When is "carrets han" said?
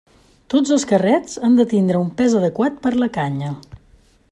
0.91-1.59